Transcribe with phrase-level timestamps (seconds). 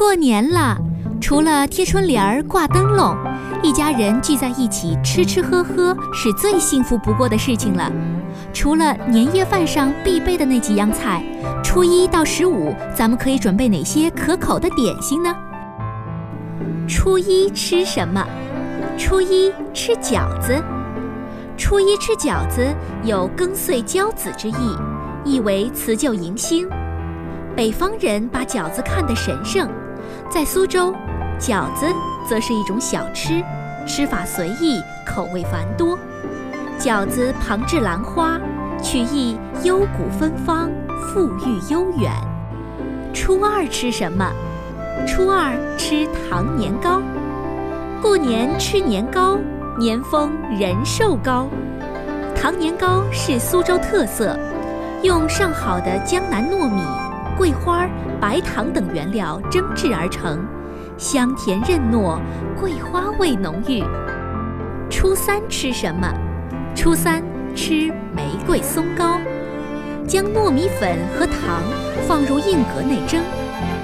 [0.00, 0.78] 过年了，
[1.20, 3.14] 除了贴春联儿、挂灯笼，
[3.62, 7.92] 一家人聚在一起吃吃喝喝是最幸福不过的事情了。
[8.50, 11.22] 除了年夜饭上必备的那几样菜，
[11.62, 15.36] 初一到十五咱们可以准备哪些可口的点心呢？
[16.88, 18.26] 初一吃什么？
[18.96, 20.64] 初一吃饺子。
[21.58, 24.76] 初一吃饺子有更岁交子之意，
[25.26, 26.66] 意为辞旧迎新。
[27.54, 29.68] 北方人把饺子看得神圣。
[30.30, 30.94] 在苏州，
[31.40, 31.84] 饺子
[32.28, 33.42] 则是一种小吃，
[33.84, 35.98] 吃法随意，口味繁多。
[36.78, 38.38] 饺子旁置兰花，
[38.80, 40.70] 取意幽谷芬芳，
[41.12, 42.12] 馥郁悠远。
[43.12, 44.30] 初二吃什么？
[45.04, 47.02] 初二吃糖年糕。
[48.00, 49.36] 过年吃年糕，
[49.80, 51.48] 年丰人寿高。
[52.40, 54.38] 糖年糕是苏州特色，
[55.02, 56.82] 用上好的江南糯米。
[57.40, 57.88] 桂花、
[58.20, 60.46] 白糖等原料蒸制而成，
[60.98, 62.18] 香甜韧糯，
[62.60, 63.82] 桂花味浓郁。
[64.90, 66.06] 初三吃什么？
[66.74, 67.22] 初三
[67.54, 69.18] 吃玫瑰松糕。
[70.06, 71.62] 将糯米粉和糖
[72.06, 73.22] 放入硬格内蒸，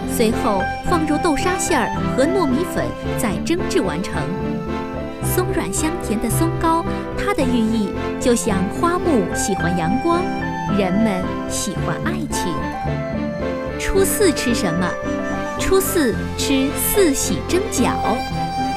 [0.06, 2.84] 随后放入豆沙馅儿和糯米粉，
[3.16, 4.20] 再蒸制完成。
[5.24, 6.84] 松软香甜的松糕，
[7.16, 7.88] 它的寓意
[8.20, 10.20] 就像花木喜欢阳光，
[10.76, 12.52] 人们喜欢爱情。
[13.96, 14.86] 初四吃什么？
[15.58, 17.94] 初四吃四喜蒸饺。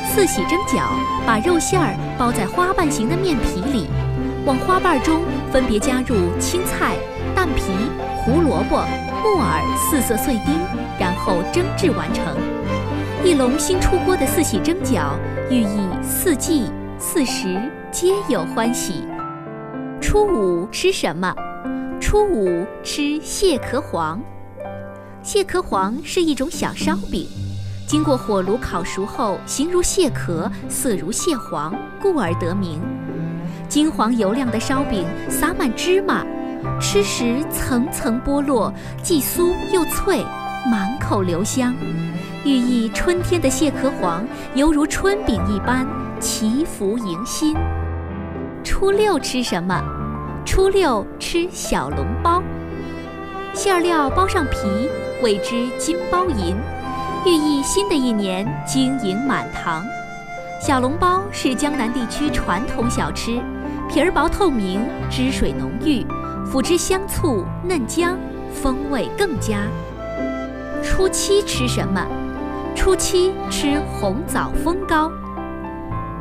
[0.07, 0.87] 四喜蒸饺
[1.27, 3.87] 把肉馅儿包在花瓣形的面皮里，
[4.45, 6.95] 往花瓣中分别加入青菜、
[7.35, 7.63] 蛋皮、
[8.23, 8.81] 胡萝卜、
[9.21, 10.57] 木耳四色碎丁，
[10.97, 12.37] 然后蒸制完成。
[13.21, 15.09] 一笼新出锅的四喜蒸饺，
[15.49, 19.03] 寓意四季四时皆有欢喜。
[19.99, 21.35] 初五吃什么？
[21.99, 24.17] 初五吃蟹壳黄。
[25.21, 27.27] 蟹壳黄是一种小烧饼，
[27.85, 32.81] 经过火炉烤熟后，形如蟹壳，色如蟹黄，故而得名。
[33.67, 36.25] 金黄油亮的烧饼撒满芝麻，
[36.79, 40.23] 吃时层层剥落，既酥又脆，
[40.71, 41.75] 满口留香，
[42.45, 44.25] 寓意春天的蟹壳黄
[44.55, 45.85] 犹如春饼一般，
[46.19, 47.55] 祈福迎新。
[48.63, 49.83] 初六吃什么？
[50.45, 52.41] 初六吃小笼包。
[53.53, 54.57] 馅料包上皮，
[55.21, 56.55] 谓之金包银，
[57.25, 59.83] 寓意新的一年金银满堂。
[60.61, 63.39] 小笼包是江南地区传统小吃，
[63.89, 66.05] 皮儿薄透明，汁水浓郁，
[66.45, 68.17] 辅之香醋嫩姜，
[68.53, 69.63] 风味更佳。
[70.81, 72.05] 初七吃什么？
[72.73, 75.11] 初七吃红枣蜂糕。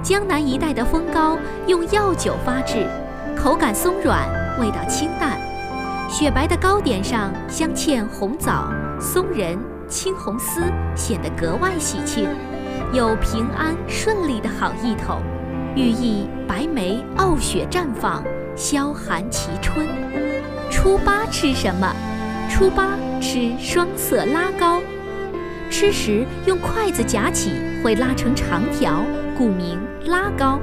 [0.03, 1.39] 江南一带的蜂糕
[1.69, 2.85] 用药酒发制，
[3.37, 5.38] 口感松软，味道清淡。
[6.09, 9.59] 雪白的糕点上镶嵌红枣、松仁、
[9.89, 10.63] 青红丝，
[10.97, 12.27] 显得格外喜庆，
[12.95, 15.19] 有平安顺利的好意头，
[15.77, 18.25] 寓意白梅傲雪绽放，
[18.57, 19.87] 萧寒齐春。
[20.71, 21.95] 初八吃什么？
[22.49, 24.81] 初八吃双色拉糕，
[25.69, 27.53] 吃时用筷子夹起
[27.85, 29.05] 会拉成长条，
[29.37, 30.59] 故名拉糕。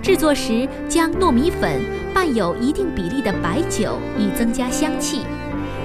[0.00, 1.82] 制作时将糯米粉
[2.20, 5.22] 拌有一定比例的白酒，以增加香气，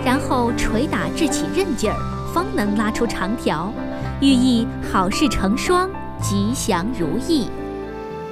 [0.03, 1.95] 然后捶打至起韧劲儿，
[2.33, 3.71] 方能拉出长条，
[4.19, 5.89] 寓意好事成双，
[6.21, 7.47] 吉祥如意。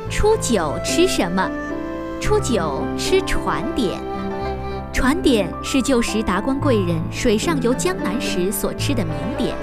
[0.09, 1.49] 初九吃什么？
[2.19, 4.01] 初九吃船点。
[4.91, 9.55] 船点是旧时达官贵人水上游江南时所吃的名点，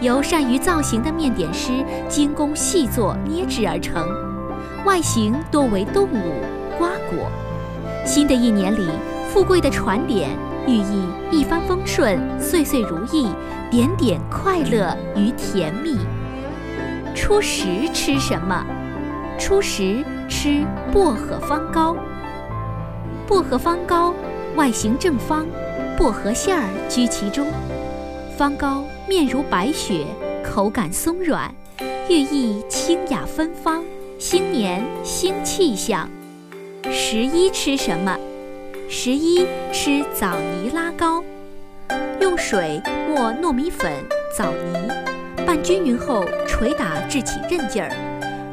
[0.00, 1.72] 由善于造型的面点师
[2.08, 4.06] 精工细作捏制而成。
[4.86, 6.44] 外形多为动物、
[6.78, 7.28] 瓜果。
[8.04, 8.86] 新的一年里，
[9.32, 10.28] 富贵的船点
[10.66, 13.28] 寓意一帆风顺、岁岁如意、
[13.70, 15.96] 点点快乐与甜蜜。
[17.14, 18.62] 初十吃什么？
[19.38, 21.96] 初十吃薄荷方糕。
[23.26, 24.14] 薄荷方糕
[24.54, 25.46] 外形正方，
[25.96, 27.46] 薄荷馅儿居其中。
[28.36, 30.04] 方糕面如白雪，
[30.44, 31.50] 口感松软，
[32.10, 33.82] 寓意清雅芬芳。
[34.18, 36.08] 新年新气象，
[36.90, 38.16] 十一吃什么？
[38.90, 41.24] 十一吃枣泥拉糕，
[42.20, 43.90] 用水磨糯米粉、
[44.36, 44.88] 枣泥，
[45.46, 47.90] 拌均匀后捶打至起韧劲儿，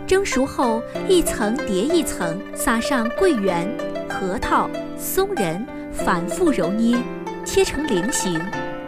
[0.08, 3.68] 蒸熟后一层叠一层，撒上桂圆、
[4.10, 6.98] 核桃、松仁，反复揉捏，
[7.44, 8.40] 切成菱形，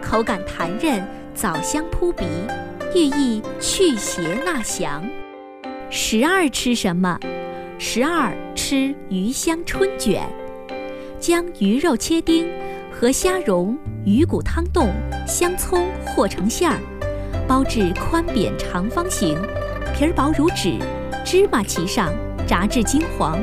[0.02, 1.06] 口感弹韧，
[1.36, 2.24] 枣香扑鼻，
[2.96, 5.04] 寓意去邪纳祥。
[5.90, 7.20] 十二吃什么？
[7.78, 8.34] 十二
[8.66, 10.22] 吃鱼香春卷，
[11.20, 12.48] 将鱼肉切丁
[12.90, 14.88] 和虾蓉、鱼骨汤冻、
[15.28, 16.80] 香葱和成馅儿，
[17.46, 19.38] 包至宽扁长方形，
[19.94, 20.80] 皮儿薄如纸，
[21.26, 22.14] 芝麻其上，
[22.48, 23.38] 炸至金黄，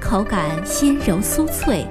[0.00, 1.86] 口感鲜柔酥脆，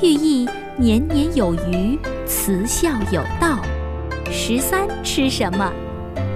[0.00, 1.98] 寓意年年有余，
[2.28, 3.58] 慈孝有道。
[4.30, 5.72] 十三吃什么？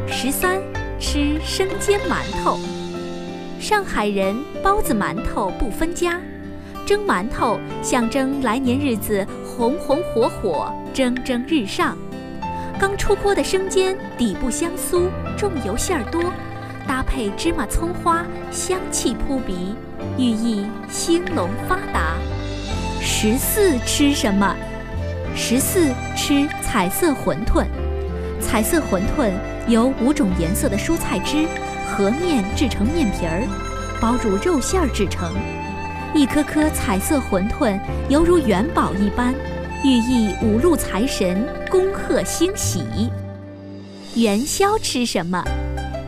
[0.09, 0.61] 十三
[0.99, 2.59] 吃生煎馒头。
[3.65, 6.21] 上海人包子馒头不分家，
[6.85, 11.97] 蒸馒头象征来年日子红红火火、蒸蒸日上。
[12.79, 16.31] 刚出锅的生煎底部香酥，重油馅儿多，
[16.87, 19.75] 搭配芝麻葱花，香气扑鼻，
[20.19, 22.17] 寓意兴隆发达。
[23.01, 24.55] 十四吃什么？
[25.35, 27.65] 十四吃彩色馄饨。
[28.43, 29.33] 彩色馄饨
[29.67, 31.47] 由五种颜色的蔬菜汁
[31.87, 33.47] 和面制成面皮儿，
[34.01, 35.33] 包入肉馅儿制成。
[36.15, 37.79] 一颗颗彩色馄饨
[38.09, 39.35] 犹如元宝一般。
[39.85, 43.11] 寓意五路财神恭贺兴喜。
[44.15, 45.45] 元宵吃什么？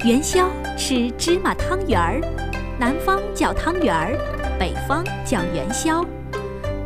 [0.03, 2.21] 元宵吃芝麻汤圆儿，
[2.79, 4.17] 南方叫汤圆儿，
[4.59, 6.03] 北方叫元宵。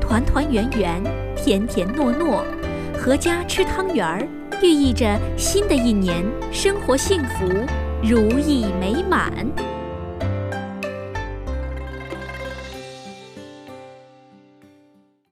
[0.00, 1.00] 团团圆圆，
[1.36, 2.42] 甜甜糯糯，
[2.98, 4.26] 阖家吃汤圆儿，
[4.60, 7.46] 寓意着新的一年生活幸福，
[8.02, 9.79] 如意美满。